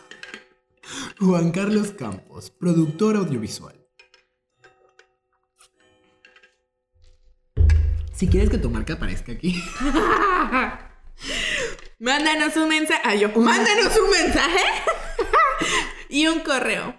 [1.19, 3.83] Juan Carlos Campos, productor audiovisual.
[8.13, 9.55] Si quieres que tu marca aparezca aquí.
[11.97, 13.19] Mándanos un mensaje.
[13.19, 13.29] Yo.
[13.29, 14.63] Mándanos un mensaje.
[16.09, 16.95] y un correo.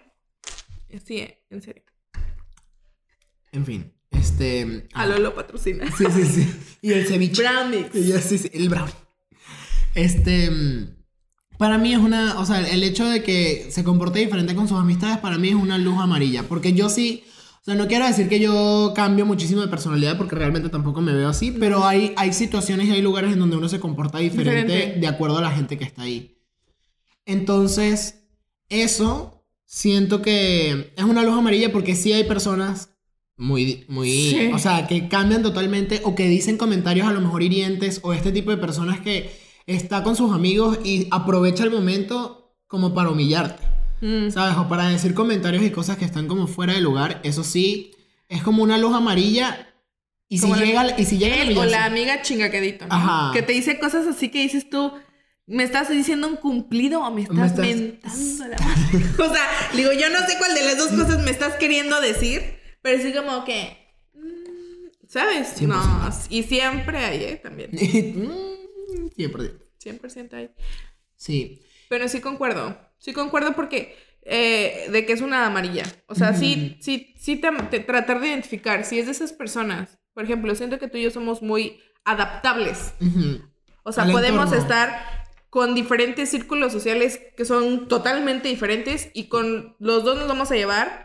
[1.07, 1.85] Sí, en serio.
[3.53, 3.94] En fin,
[4.25, 4.89] este.
[4.95, 5.85] A Lolo patrocina.
[5.97, 6.55] Sí, sí, sí.
[6.83, 7.43] Y el ceviche.
[7.43, 7.95] Brown mix.
[7.95, 8.95] Y ya, sí, sí, el brownie.
[9.95, 10.51] Este.
[11.59, 12.39] Para mí es una.
[12.41, 15.55] O sea, el hecho de que se comporte diferente con sus amistades, para mí es
[15.55, 16.43] una luz amarilla.
[16.45, 17.25] Porque yo sí.
[17.61, 21.15] O sea, no quiero decir que yo cambio muchísimo de personalidad porque realmente tampoco me
[21.15, 24.71] veo así, pero hay, hay situaciones y hay lugares en donde uno se comporta diferente,
[24.71, 25.01] Diferente.
[25.01, 26.37] de acuerdo a la gente que está ahí.
[27.25, 28.27] Entonces,
[28.69, 32.91] eso siento que es una luz amarilla porque sí hay personas
[33.37, 34.51] muy, muy, Sí.
[34.53, 38.31] o sea, que cambian totalmente o que dicen comentarios a lo mejor hirientes o este
[38.33, 39.31] tipo de personas que
[39.67, 43.63] está con sus amigos y aprovecha el momento como para humillarte.
[44.01, 44.31] Mm.
[44.31, 44.57] ¿Sabes?
[44.59, 47.21] O para decir comentarios y cosas que están como fuera de lugar.
[47.25, 47.93] Eso sí,
[48.29, 49.69] es como una luz amarilla.
[50.29, 52.87] Y si Como la- llega, y si llega Él la o la amiga chingaquedito.
[52.87, 52.95] ¿no?
[52.95, 53.33] Ajá.
[53.33, 54.93] Que te dice cosas así que dices tú.
[55.47, 58.57] ¿Me estás diciendo un cumplido o me estás, Me estás- mentando la?
[59.25, 59.43] O sea,
[59.75, 62.41] digo, yo no sé cuál de las dos cosas me estás queriendo decir,
[62.85, 63.77] pero sí como que.
[64.15, 65.57] mm, ¿Sabes?
[65.61, 65.67] 100%.
[65.67, 67.41] No, y siempre hay, ¿eh?
[67.43, 67.71] También.
[68.95, 69.61] Mm, 100%.
[69.83, 70.51] 100% hay.
[71.17, 71.63] Sí.
[71.89, 72.79] Pero sí concuerdo.
[72.99, 73.97] Sí concuerdo porque.
[74.23, 75.85] eh, de que es una amarilla.
[76.07, 79.99] O sea, sí, sí, sí te- te- tratar de identificar si es de esas personas.
[80.15, 82.95] Por ejemplo, siento que tú y yo somos muy adaptables.
[83.83, 84.63] O sea, Al podemos entorno.
[84.63, 90.51] estar con diferentes círculos sociales que son totalmente diferentes y con los dos nos vamos
[90.51, 91.04] a llevar.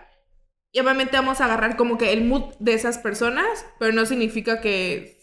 [0.72, 4.62] Y obviamente vamos a agarrar como que el mood de esas personas, pero no significa
[4.62, 5.20] que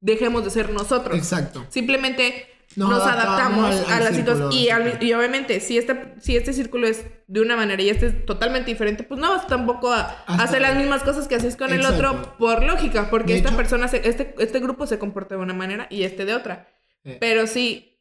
[0.00, 1.16] dejemos de ser nosotros.
[1.16, 1.66] Exacto.
[1.70, 2.46] Simplemente
[2.76, 4.52] Nos nos, adaptamos a al la situación.
[4.52, 8.70] Y, obviamente, si este, si este círculo es de una manera y este es totalmente
[8.70, 11.84] diferente, pues no vas tampoco a Hasta- hacer las mismas cosas que haces con el
[11.84, 15.40] otro por lógica, porque De esta hecho- persona, se- este, este grupo se comporta de
[15.42, 16.68] una manera y este de otra.
[17.04, 17.98] Eh, Pero sí,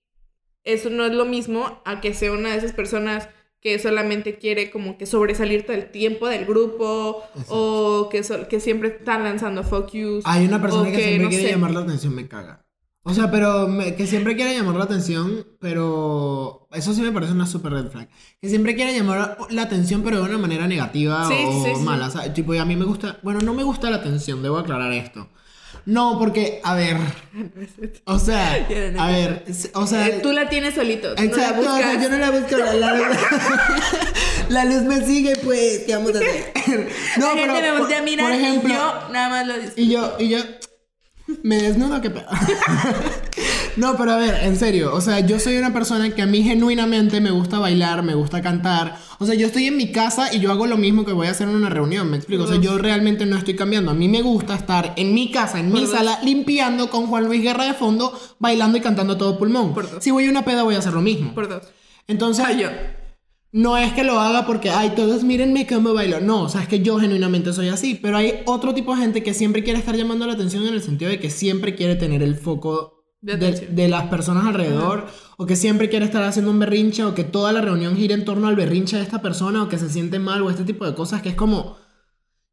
[0.64, 3.30] eso no es lo mismo a que sea una de esas personas
[3.62, 8.60] que solamente quiere como que sobresalir todo el tiempo del grupo o que, sol- que
[8.60, 10.24] siempre están lanzando focus.
[10.26, 11.52] Hay una persona que, siempre no quiere sé.
[11.52, 12.66] llamar la atención, me caga.
[13.04, 17.32] O sea, pero me- que siempre quiere llamar la atención, pero eso sí me parece
[17.34, 18.10] una super red flag.
[18.42, 21.82] Que siempre quiere llamar la atención, pero de una manera negativa Sí, o sí, sí.
[21.82, 22.08] mala.
[22.08, 24.92] O sea, tipo, a mí me gusta, bueno, no me gusta la atención, debo aclarar
[24.94, 25.28] esto.
[25.86, 26.98] No, porque, a ver,
[28.06, 29.12] o sea, no, a no.
[29.18, 31.12] ver, o sea, Eh, tú la tienes solito.
[31.18, 32.04] Exacto, no la buscas.
[32.04, 33.10] yo no la busco, la, la,
[34.50, 36.54] la luz me sigue, pues, ¿qué vamos a hacer?
[37.18, 39.82] No, la gente pero, me voltea a mirar ejemplo, y yo nada más lo disfruto.
[39.82, 40.38] y yo, y yo,
[41.44, 42.26] me desnudo, qué pedo.
[43.80, 46.44] No, pero a ver, en serio, o sea, yo soy una persona que a mí
[46.44, 48.98] genuinamente me gusta bailar, me gusta cantar.
[49.20, 51.32] O sea, yo estoy en mi casa y yo hago lo mismo que voy a
[51.32, 52.44] hacer en una reunión, me explico.
[52.44, 53.92] O sea, yo realmente no estoy cambiando.
[53.92, 57.42] A mí me gusta estar en mi casa, en mi sala, limpiando con Juan Luis
[57.42, 59.74] Guerra de fondo, bailando y cantando todo pulmón.
[60.02, 61.34] Si voy a una peda, voy a hacer lo mismo.
[61.34, 61.64] Por dos.
[62.08, 62.68] Entonces, Ay, yo.
[63.54, 66.20] no es que lo haga porque, ay, todos mírenme cómo bailo.
[66.20, 67.96] No, o sea, es que yo genuinamente soy así.
[67.96, 70.82] Pero hay otro tipo de gente que siempre quiere estar llamando la atención en el
[70.82, 75.08] sentido de que siempre quiere tener el foco De las personas alrededor.
[75.38, 77.04] O que siempre quiere estar haciendo un berrinche.
[77.04, 79.64] O que toda la reunión gira en torno al berrinche de esta persona.
[79.64, 80.42] O que se siente mal.
[80.42, 81.78] O este tipo de cosas que es como...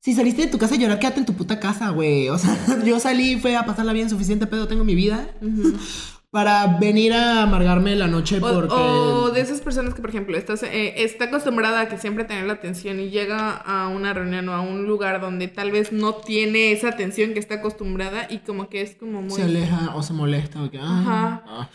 [0.00, 2.28] Si saliste de tu casa a llorar, quédate en tu puta casa, güey.
[2.28, 5.28] O sea, yo salí, fue a pasarla bien, suficiente pedo tengo en mi vida.
[6.30, 8.74] Para venir a amargarme la noche porque...
[8.74, 12.44] o de esas personas que, por ejemplo, estás, eh, está acostumbrada a que siempre tener
[12.46, 16.14] la atención y llega a una reunión o a un lugar donde tal vez no
[16.16, 19.30] tiene esa atención que está acostumbrada y como que es como muy...
[19.30, 21.44] se aleja o se molesta o que ah, Ajá.
[21.46, 21.70] ah.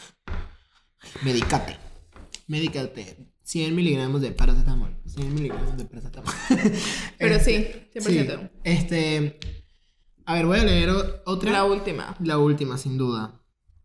[1.24, 1.78] medicate
[2.48, 6.34] medicate 100 miligramos de paracetamol 100 miligramos de paracetamol
[7.18, 8.40] Pero Este, sí, 100%.
[8.40, 9.40] sí, este
[10.26, 10.90] a ver voy a leer
[11.26, 12.16] otra La última.
[12.20, 13.41] La última sin duda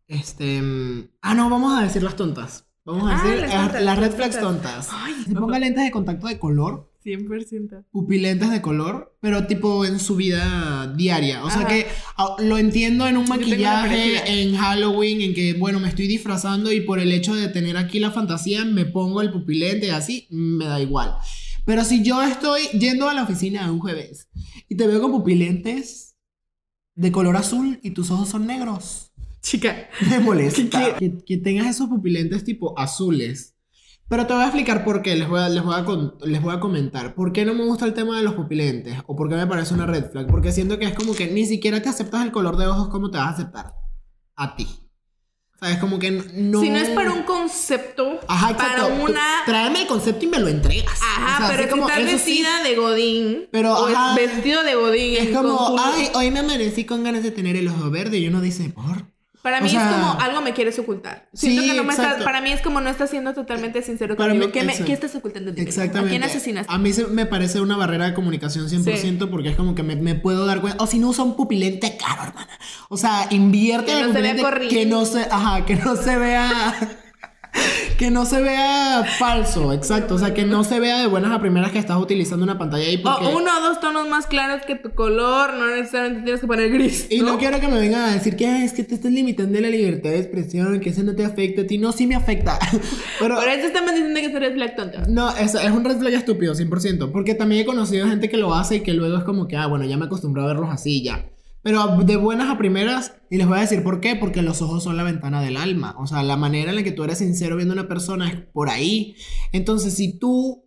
[0.08, 3.82] este mm, ah no vamos a decir las tontas vamos a Ah, decir las tontas,
[3.82, 4.88] las red flags tontas.
[4.92, 7.84] Ay, se ponga lentes de contacto de color 100%.
[7.92, 11.44] pupilentes de color, pero tipo en su vida diaria.
[11.44, 11.68] O sea Ajá.
[11.68, 16.72] que ah, lo entiendo en un maquillaje, en Halloween, en que, bueno, me estoy disfrazando
[16.72, 20.26] y por el hecho de tener aquí la fantasía me pongo el pupilente y así,
[20.30, 21.14] me da igual.
[21.64, 24.28] Pero si yo estoy yendo a la oficina un jueves
[24.68, 26.16] y te veo con pupilentes
[26.96, 29.05] de color azul y tus ojos son negros,
[29.50, 29.88] Chica.
[30.11, 33.52] me molesta que, que tengas esos pupilentes tipo azules.
[34.09, 36.40] Pero te voy a explicar por qué, les voy a, les, voy a con- les
[36.40, 37.14] voy a comentar.
[37.14, 38.96] ¿Por qué no me gusta el tema de los pupilentes?
[39.06, 40.26] O por qué me parece una red flag.
[40.28, 43.11] Porque siento que es como que ni siquiera te aceptas el color de ojos como
[43.11, 43.72] te vas a aceptar.
[44.37, 44.68] a ti.
[45.59, 45.78] ¿Sabes?
[45.78, 46.61] Como que no.
[46.61, 49.02] Si no es para un concepto, Ajá, para exacto.
[49.04, 49.22] Una.
[49.46, 51.00] Tráeme el concepto y me lo entregas.
[51.02, 53.48] Ajá, O sea, pero si como, estás eso sí, vestida de Godín.
[53.50, 54.14] Pero, o ajá.
[54.14, 55.16] vestido de Godín.
[55.16, 58.40] Es como, ay, hoy me amanecí con ganas de tener el ojo verde y uno
[58.42, 59.15] dice, ¿por?
[59.46, 61.28] Para o mí sea- es como algo me quieres ocultar.
[61.32, 62.20] Siento Sí, que no me estás.
[62.24, 64.46] Para mí es como no estás siendo totalmente sincero Para conmigo.
[64.48, 64.87] mí- ¿Qué, me- exacto.
[64.88, 65.62] qué estás ocultando de?
[65.62, 66.09] Exactamente.
[66.09, 66.72] ¿A quién asesinaste?
[66.72, 69.94] A mí se me parece una barrera de comunicación 100% porque es como que me,
[69.94, 70.82] me puedo dar cuenta.
[70.82, 72.48] O si no usa un pupilente caro, hermana.
[72.88, 74.35] O sea, invierte Que en el no se vea
[74.68, 76.74] que no se, ajá, que no se vea.
[77.98, 80.16] Que no se vea falso, exacto.
[80.16, 82.85] O sea, que no se vea de buenas a primeras que estás utilizando una pantalla
[82.85, 83.24] ahí porque...
[83.24, 86.70] O uno o dos tonos más claros que tu color, no necesariamente tienes que poner
[86.70, 87.06] gris.
[87.09, 89.59] Y no, quiero que me vengan a decir que "Ay, es que te estás limitando
[89.59, 91.78] la libertad de expresión, que eso no te afecta a ti.
[91.78, 92.59] No, sí me afecta.
[93.18, 94.98] Pero Por eso estamos diciendo que eres black tonto.
[95.09, 97.11] No, es, es un red flag estúpido, 100%.
[97.11, 99.68] Porque también he conocido gente que lo hace y que luego es como que, ah,
[99.68, 101.24] bueno, ya me acostumbré a verlos así ya.
[101.66, 104.85] Pero de buenas a primeras, y les voy a decir por qué, porque los ojos
[104.85, 105.96] son la ventana del alma.
[105.98, 108.37] O sea, la manera en la que tú eres sincero viendo a una persona es
[108.52, 109.16] por ahí.
[109.50, 110.62] Entonces, si tú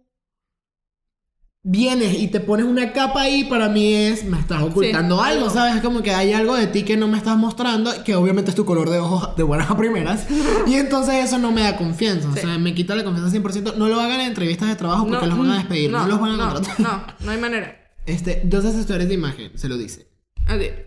[1.63, 5.49] vienes y te pones una capa ahí, para mí es, me estás ocultando Sí, algo.
[5.49, 5.77] ¿sabes?
[5.77, 8.55] Es como que hay algo de ti que no me estás mostrando, que obviamente es
[8.55, 10.27] tu color de ojos de buenas a primeras.
[10.67, 12.41] y entonces eso no me da confianza, o Sí.
[12.41, 13.75] sea, me quita la confianza 100%.
[13.77, 16.31] No lo hagan en entrevistas de trabajo porque los van a despedir, no, los van
[16.31, 16.79] a no, contratar.
[16.81, 17.75] No, no hay manera.
[18.05, 20.08] Este, dos asesores de imagen, se lo dice.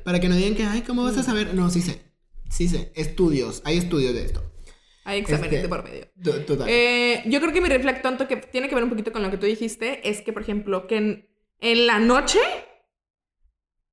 [0.04, 1.54] Para que no digan que, ay, ¿cómo vas a saber?
[1.54, 2.02] No, sí sé.
[2.50, 2.92] Sí sé.
[2.94, 4.42] Estudios, hay estudios de esto.
[5.04, 6.06] Hay exámenes Este, de por medio.
[6.22, 6.68] To- Total.
[6.68, 9.30] Eh, yo creo que mi reflex tonto, que tiene que ver un poquito con lo
[9.30, 11.28] que tú dijiste, es que, por ejemplo, que en,
[11.60, 12.38] en la noche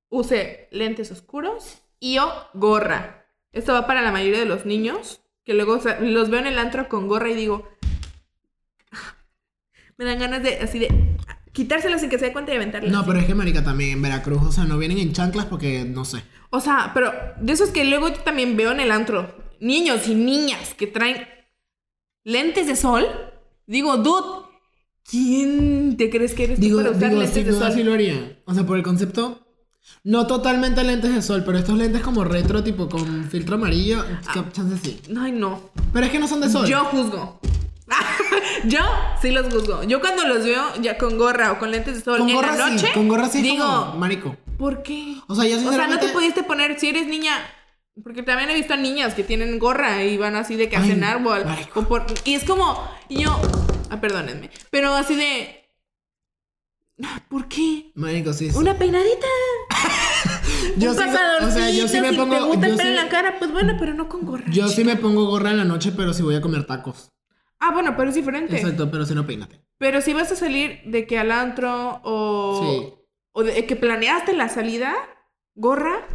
[0.08, 3.26] use lentes oscuros y o gorra.
[3.52, 6.46] Esto va para la mayoría de los niños, que luego o sea, los veo en
[6.46, 7.68] el antro con gorra y digo,
[9.96, 10.88] me dan ganas de, así de,
[11.52, 12.92] quitárselas sin que se dé cuenta y aventarlas.
[12.92, 15.84] no, pero es que, marica, también en Veracruz, o sea, no vienen en chanclas porque,
[15.84, 16.22] no sé.
[16.50, 20.14] O sea, pero de esos que luego yo también veo en el antro, niños y
[20.14, 21.26] niñas que traen
[22.24, 23.06] lentes de sol,
[23.66, 24.46] digo, dude,
[25.08, 27.72] ¿quién te crees que eres tú Digo, para usar digo, lentes de sol?
[27.72, 28.38] sí lo haría.
[28.46, 29.46] O sea, por el concepto...
[30.04, 34.52] No totalmente lentes de sol, pero estos lentes como retro, tipo con filtro amarillo, que
[34.52, 35.00] chance sí.
[35.18, 35.70] Ay, no.
[35.92, 36.66] Pero es que no son de sol.
[36.66, 37.40] Yo juzgo.
[38.64, 38.80] yo
[39.20, 39.82] sí los juzgo.
[39.84, 42.56] Yo cuando los veo ya con gorra o con lentes de sol con en gorra
[42.56, 44.36] la noche, sí, con gorra sí digo, como, marico.
[44.58, 45.16] ¿por qué?
[45.28, 46.06] O sea, yo O sea, no sinceramente...
[46.06, 47.34] te pudiste poner, si eres niña,
[48.04, 50.82] porque también he visto a niñas que tienen gorra y van así de que Ay,
[50.84, 51.44] hacen árbol.
[51.44, 51.80] marico.
[51.80, 53.40] o por- y es como, y yo,
[53.90, 55.64] ah, perdónenme, pero así de,
[57.28, 57.90] ¿por qué?
[57.94, 58.50] Marico, sí.
[58.50, 58.56] sí.
[58.56, 59.26] Una peinadita,
[60.76, 62.34] Yo un sí, o sea, yo sí me si pongo...
[62.36, 64.44] te gusta el pelo en la cara, pues bueno, pero no con gorra.
[64.50, 67.08] Yo sí me pongo gorra en la noche, pero si voy a comer tacos.
[67.60, 68.56] Ah, bueno, pero es diferente.
[68.56, 69.60] Exacto, pero si no, peínate.
[69.78, 72.94] Pero si vas a salir de que al antro o, Sí.
[73.32, 74.94] o de que planeaste la salida,
[75.54, 76.06] gorra,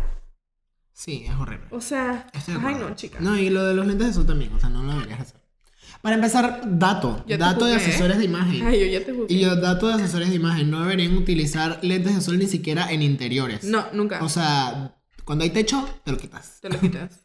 [0.92, 1.68] Sí, es horrible.
[1.72, 2.28] o sea,
[2.64, 3.20] ay no, chica.
[3.20, 5.42] No, y lo de los lentes de sol también, o sea, no lo deberías hacer.
[6.02, 7.24] Para empezar, dato.
[7.28, 7.78] Ya dato de ¿eh?
[7.78, 8.66] asesores de imagen.
[8.68, 9.34] Ay, yo ya te juzgué.
[9.34, 12.92] Y yo, dato de asesores de imagen, no deberían utilizar lentes de sol ni siquiera
[12.92, 13.64] en interiores.
[13.64, 14.24] No, nunca.
[14.24, 16.60] O sea, cuando hay techo, te lo quitas.
[16.62, 17.22] te lo quitas.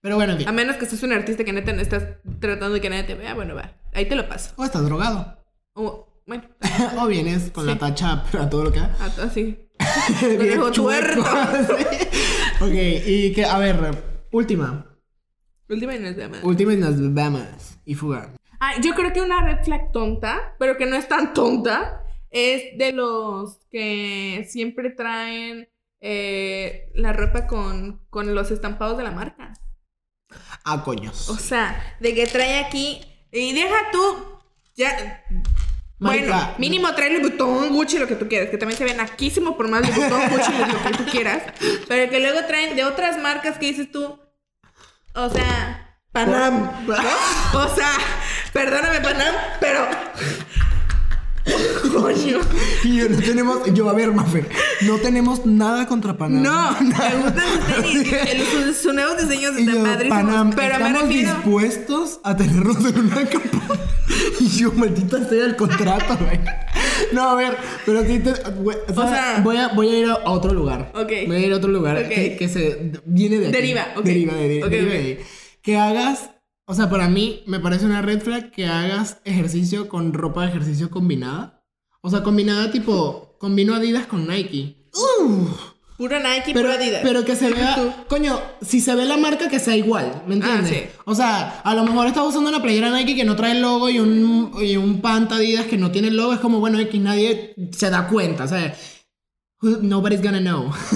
[0.00, 0.48] Pero bueno, en fin.
[0.48, 2.04] A menos que seas un artista que neta estás
[2.40, 3.72] tratando de que nadie te vea, bueno, va.
[3.94, 4.52] Ahí te lo paso.
[4.56, 5.38] O estás drogado.
[5.74, 6.44] O, bueno,
[7.00, 7.70] o vienes con Sí.
[7.70, 8.96] la tacha a todo lo que da.
[9.00, 9.58] a- así.
[10.20, 10.70] Chueco.
[10.72, 11.20] tuerto.
[12.60, 12.72] Ok,
[13.06, 13.76] y que, a ver,
[14.32, 14.84] última.
[15.68, 16.38] Última y nos vemos.
[16.42, 18.32] Última en las Bahamas y fuga.
[18.60, 22.76] Ah, yo creo que una red flag tonta, pero que no es tan tonta, es
[22.76, 25.68] de los que siempre traen
[26.00, 29.52] eh, la ropa con, con los estampados de la marca.
[30.64, 31.28] Ah, coños.
[31.28, 33.00] O sea, de que trae aquí.
[33.32, 34.40] Y deja tú.
[34.76, 35.24] Ya.
[35.98, 36.26] Marica.
[36.26, 38.50] Bueno, mínimo trae el botón Gucci, lo que tú quieras.
[38.50, 41.42] Que también se ve naquísimo por más el botón Gucci, lo que tú quieras.
[41.88, 44.18] Pero que luego traen de otras marcas que dices tú.
[45.14, 46.86] O sea, Panam.
[46.86, 47.60] ¿no?
[47.60, 47.92] O sea,
[48.52, 49.86] perdóname, Panam, pero.
[51.92, 52.38] Coño.
[52.84, 54.48] Y yo no tenemos, yo a ver, Mafer,
[54.82, 56.42] no tenemos nada contra Panam.
[56.42, 57.44] No, me gustan
[57.82, 58.12] sus tenis.
[58.12, 60.08] el- sus, sus nuevos diseños están yo.
[60.08, 61.34] Panam, pero me estamos refiero.
[61.34, 63.78] dispuestos a tenerlos en una capa.
[64.40, 66.40] Y yo, maldita sea el contrato, güey.
[67.12, 67.56] No, a ver,
[67.86, 68.32] pero sí te.
[68.60, 70.92] güey, o sea, O sea- voy, a, voy a ir a otro lugar.
[70.94, 71.12] Ok.
[71.26, 72.08] Voy a ir a otro lugar Ok.
[72.08, 73.56] que, que se viene de aquí.
[73.56, 74.04] Deriva, ok.
[74.04, 75.18] Deriva de, Ok, deriva de ahí.
[75.62, 76.30] Que hagas.
[76.70, 80.48] O sea, para mí me parece una red flag que hagas ejercicio con ropa de
[80.48, 81.64] ejercicio combinada.
[82.02, 83.36] O sea, combinada tipo.
[83.38, 84.76] Combino Adidas con Nike.
[84.94, 85.46] ¡Uh!
[85.96, 87.00] Puro Nike, Pero, puro Adidas.
[87.02, 90.70] pero que se vea, coño, si se ve la marca que sea igual, ¿me entiendes?
[90.70, 91.00] Ah, sí.
[91.06, 93.88] O sea, a lo mejor estás usando una playera Nike que no trae el logo
[93.88, 97.00] y un, y un pant Adidas que no tiene el logo, es como, bueno, X
[97.00, 98.76] nadie se da cuenta, o sea,
[99.80, 100.70] nobody's gonna know.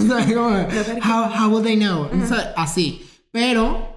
[1.02, 2.08] How, how will they know?
[2.12, 3.02] O sea, así.
[3.32, 3.91] Pero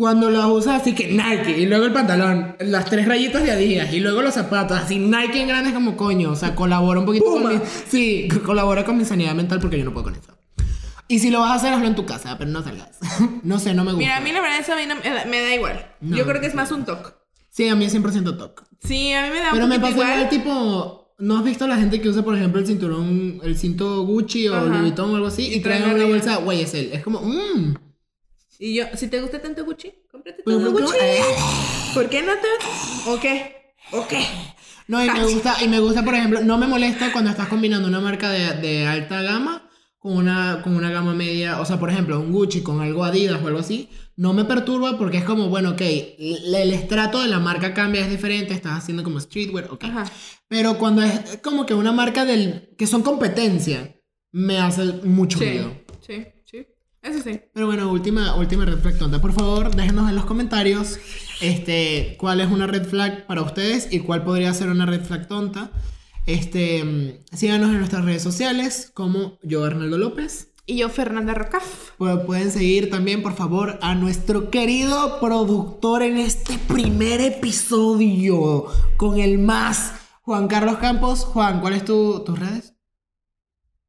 [0.00, 3.92] cuando los usas así que Nike y luego el pantalón, las tres rayitas de Adidas
[3.92, 7.26] y luego los zapatos, así Nike en grandes como coño, o sea, colabora un poquito
[7.26, 10.32] con mi, sí, colabora con mi sanidad mental porque yo no puedo con eso.
[11.06, 12.98] Y si lo vas a hacer, hazlo en tu casa, pero no salgas.
[13.42, 13.98] no sé, no me gusta.
[14.06, 15.94] Mira, a mí la verdad eso a mí no- me, da, me igual.
[16.00, 16.16] No.
[16.16, 17.10] Yo creo que es más un toque.
[17.50, 18.64] Sí, a mí es 100% toc.
[18.82, 20.28] Sí, a mí me da Pero un me poquito pasa igual.
[20.30, 24.48] tipo, ¿no has visto la gente que usa, por ejemplo, el cinturón, el cinto Gucci
[24.48, 24.64] o Ajá.
[24.64, 26.94] Louis Vuitton o algo así y, Y traen traen una bolsa YSL?
[26.94, 27.89] Es como, mmm.
[28.62, 30.96] Y yo, si te gusta tanto Gucci, cómprate pero, Gucci.
[31.00, 31.20] eh.
[31.94, 33.10] ¿Por qué no te...?
[33.10, 33.72] ¿O qué?
[33.92, 34.22] ¿O qué?
[34.86, 37.88] No, y me gusta, y me gusta, por ejemplo, no me molesta cuando estás combinando
[37.88, 39.66] una marca de, de alta gama
[39.98, 41.60] con una, con una gama media.
[41.60, 43.88] O sea, por ejemplo, un Gucci con algo Adidas o algo así.
[44.16, 48.02] No me perturba porque es como, bueno, ok, el, el estrato de la marca cambia,
[48.02, 49.84] es diferente, estás haciendo como streetwear, ok.
[49.84, 50.04] Ajá.
[50.48, 53.96] Pero cuando es como que una marca del que son competencia,
[54.32, 55.72] me hace mucho Sí, ruido.
[57.02, 57.40] Eso sí.
[57.54, 59.20] Pero bueno, última, última red flag tonta.
[59.20, 60.98] Por favor, déjenos en los comentarios
[61.40, 65.26] este, cuál es una red flag para ustedes y cuál podría ser una red flag
[65.26, 65.70] tonta.
[66.26, 70.48] Este, síganos en nuestras redes sociales como yo, Arnaldo López.
[70.66, 71.98] Y yo, Fernanda Rocaf.
[71.98, 78.66] Pu- Pueden seguir también, por favor, a nuestro querido productor en este primer episodio
[78.98, 81.24] con el más, Juan Carlos Campos.
[81.24, 82.74] Juan, ¿cuál es tu, tus redes?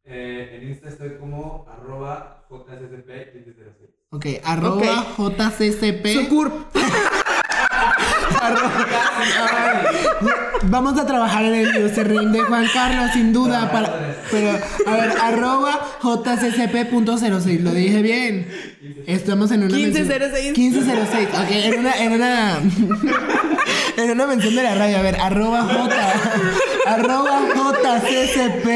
[0.05, 3.89] Eh, en Insta estoy como arroba jssp1506.
[4.09, 6.07] Ok, arroba JCCP.
[6.07, 6.53] Su curp.
[10.63, 13.71] Vamos a trabajar en el username de Juan Carlos, sin duda.
[13.71, 14.49] Para, pero,
[14.85, 17.59] a ver, arroba jccp.06.
[17.61, 18.47] Lo dije bien.
[19.07, 19.75] Estamos en una.
[19.75, 20.57] 1506.
[20.57, 21.29] 1506.
[21.29, 21.93] Ok, en una.
[22.03, 22.57] En una,
[23.97, 24.97] en una mención de la radio.
[24.97, 25.95] A ver, arroba j.
[26.85, 28.67] Arroba jccp.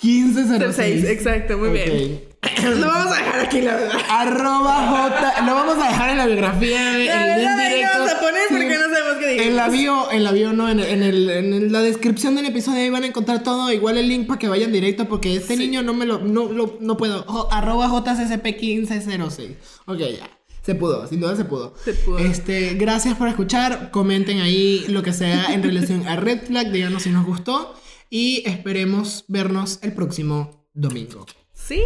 [0.00, 0.76] 1506.
[0.76, 2.27] 6, exacto, muy bien.
[2.62, 3.98] Lo vamos a dejar aquí, la verdad.
[4.10, 5.42] Arroba J.
[5.46, 6.98] Lo vamos a dejar en la biografía.
[6.98, 7.98] En La el link verdad, ahí directo.
[7.98, 8.54] vamos a poner Sí.
[8.54, 9.42] porque no sabemos qué diga.
[9.44, 12.80] En la bio, en la bio no, en, en el, en la descripción del episodio
[12.82, 15.82] ahí van a encontrar todo, igual el link para que vayan directo porque este niño
[15.82, 17.24] no me lo, no, lo- no puedo.
[17.26, 19.54] Jo- arroba JCCP1506.
[19.86, 20.30] Ok, ya.
[20.62, 21.74] Se pudo, sin duda se pudo.
[21.84, 22.18] Se pudo.
[22.18, 23.90] Este, gracias por escuchar.
[23.90, 26.70] Comenten ahí lo que sea en relación a Red Flag.
[26.70, 27.74] Díganos si nos gustó.
[28.10, 31.26] Y esperemos vernos el próximo domingo.
[31.68, 31.84] Sí.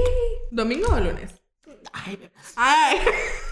[0.52, 1.42] ¿Domingo o lunes?
[1.92, 2.30] Ay.
[2.54, 2.98] Ay.